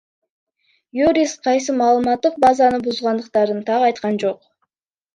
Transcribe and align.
Юрист 1.05 1.37
кайсы 1.45 1.71
маалыматтык 1.79 2.33
базаны 2.43 2.77
бузугандыктарын 2.85 3.59
так 3.67 3.79
айткан 3.87 4.15
жок. 4.21 4.39